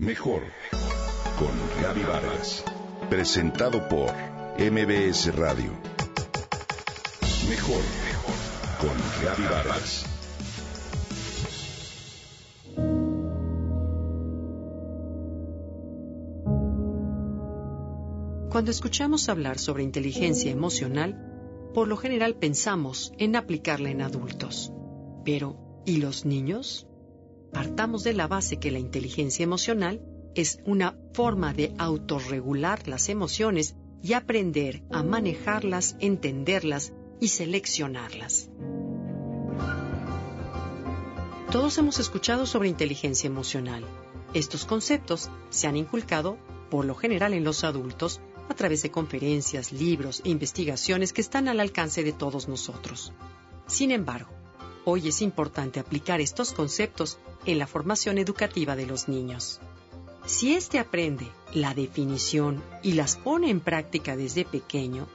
[0.00, 0.40] Mejor
[1.38, 2.64] con Gaby Vargas.
[3.10, 4.08] Presentado por
[4.56, 5.72] MBS Radio.
[7.46, 7.82] Mejor
[8.80, 10.06] con Gaby Vargas.
[18.50, 24.72] Cuando escuchamos hablar sobre inteligencia emocional, por lo general pensamos en aplicarla en adultos.
[25.26, 26.89] Pero, ¿y los niños?
[27.52, 30.00] Partamos de la base que la inteligencia emocional
[30.34, 38.48] es una forma de autorregular las emociones y aprender a manejarlas, entenderlas y seleccionarlas.
[41.50, 43.84] Todos hemos escuchado sobre inteligencia emocional.
[44.34, 46.38] Estos conceptos se han inculcado,
[46.70, 51.48] por lo general, en los adultos a través de conferencias, libros e investigaciones que están
[51.48, 53.12] al alcance de todos nosotros.
[53.66, 54.30] Sin embargo,
[54.84, 59.60] hoy es importante aplicar estos conceptos en la formación educativa de los niños.
[60.26, 65.06] Si éste aprende la definición y las pone en práctica desde pequeño,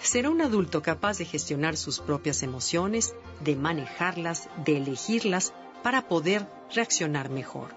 [0.00, 3.14] será un adulto capaz de gestionar sus propias emociones,
[3.44, 5.52] de manejarlas, de elegirlas
[5.82, 7.74] para poder reaccionar mejor.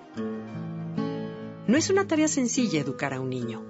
[1.68, 3.64] No es una tarea sencilla educar a un niño.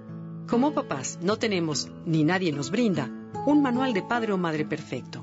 [0.48, 3.10] Como papás no tenemos, ni nadie nos brinda,
[3.46, 5.19] un manual de padre o madre perfecto.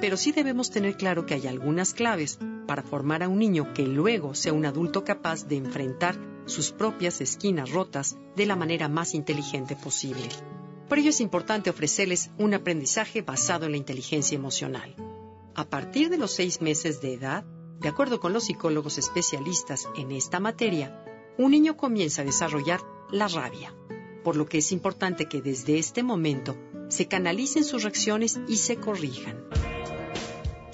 [0.00, 3.86] Pero sí debemos tener claro que hay algunas claves para formar a un niño que
[3.86, 9.14] luego sea un adulto capaz de enfrentar sus propias esquinas rotas de la manera más
[9.14, 10.28] inteligente posible.
[10.88, 14.94] Por ello es importante ofrecerles un aprendizaje basado en la inteligencia emocional.
[15.54, 17.44] A partir de los seis meses de edad,
[17.80, 21.04] de acuerdo con los psicólogos especialistas en esta materia,
[21.38, 23.74] un niño comienza a desarrollar la rabia,
[24.24, 26.56] por lo que es importante que desde este momento
[26.88, 29.69] se canalicen sus reacciones y se corrijan.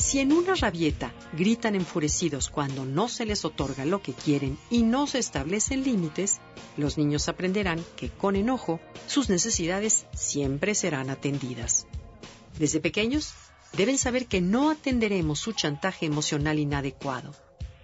[0.06, 4.84] Si en una rabieta gritan enfurecidos cuando no se les otorga lo que quieren y
[4.84, 6.38] no se establecen límites,
[6.76, 11.88] los niños aprenderán que con enojo sus necesidades siempre serán atendidas.
[12.56, 13.34] Desde pequeños
[13.76, 17.34] deben saber que no atenderemos su chantaje emocional inadecuado.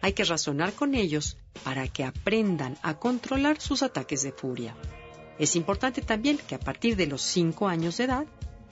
[0.00, 4.76] Hay que razonar con ellos para que aprendan a controlar sus ataques de furia.
[5.40, 8.26] Es importante también que a partir de los 5 años de edad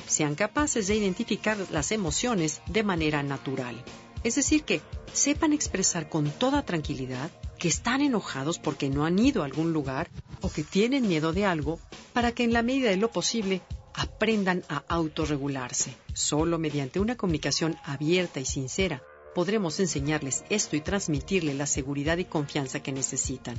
[0.06, 3.83] sean capaces de identificar las emociones de manera natural.
[4.22, 9.43] Es decir, que sepan expresar con toda tranquilidad que están enojados porque no han ido
[9.43, 10.10] a algún lugar
[10.41, 11.78] o que tienen miedo de algo
[12.12, 13.62] para que en la medida de lo posible
[13.94, 15.94] aprendan a autorregularse.
[16.12, 19.03] Solo mediante una comunicación abierta y sincera
[19.34, 23.56] podremos enseñarles esto y transmitirles la seguridad y confianza que necesitan.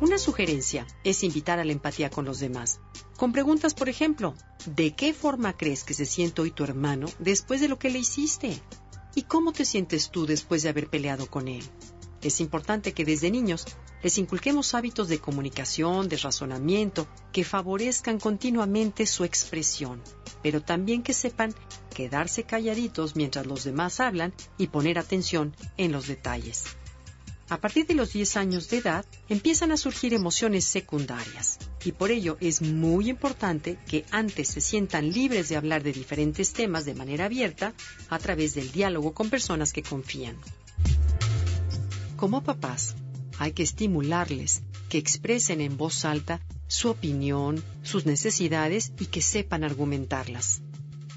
[0.00, 2.80] Una sugerencia es invitar a la empatía con los demás.
[3.18, 4.34] Con preguntas, por ejemplo,
[4.64, 7.98] ¿de qué forma crees que se siente hoy tu hermano después de lo que le
[7.98, 8.58] hiciste?
[9.14, 11.62] ¿Y cómo te sientes tú después de haber peleado con él?
[12.22, 13.66] Es importante que desde niños
[14.02, 20.02] les inculquemos hábitos de comunicación, de razonamiento, que favorezcan continuamente su expresión,
[20.42, 21.54] pero también que sepan
[21.94, 26.76] quedarse calladitos mientras los demás hablan y poner atención en los detalles.
[27.50, 32.12] A partir de los 10 años de edad empiezan a surgir emociones secundarias y por
[32.12, 36.94] ello es muy importante que antes se sientan libres de hablar de diferentes temas de
[36.94, 37.74] manera abierta
[38.08, 40.36] a través del diálogo con personas que confían.
[42.16, 42.94] Como papás,
[43.36, 49.64] hay que estimularles que expresen en voz alta su opinión, sus necesidades y que sepan
[49.64, 50.62] argumentarlas.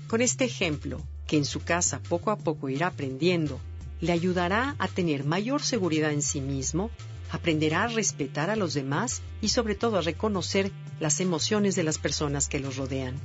[0.07, 3.61] Con este ejemplo, que en su casa poco a poco irá aprendiendo
[4.03, 6.91] le ayudará a tener mayor seguridad en sí mismo,
[7.31, 11.99] aprenderá a respetar a los demás y sobre todo a reconocer las emociones de las
[11.99, 13.15] personas que los rodean.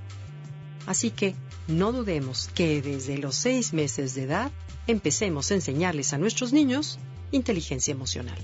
[0.87, 1.34] Así que
[1.67, 4.53] no dudemos que desde los seis meses de edad
[4.87, 7.00] empecemos a enseñarles a nuestros niños
[7.33, 8.38] inteligencia emocional.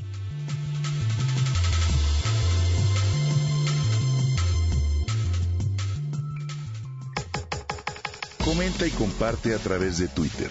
[8.44, 10.50] Comenta y comparte a través de Twitter.